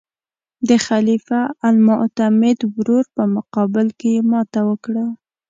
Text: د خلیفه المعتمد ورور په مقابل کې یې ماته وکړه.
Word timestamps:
د 0.67 0.71
خلیفه 0.87 1.39
المعتمد 1.67 2.57
ورور 2.75 3.03
په 3.15 3.23
مقابل 3.35 3.87
کې 3.99 4.09
یې 4.15 4.21
ماته 4.31 4.61
وکړه. 4.69 5.05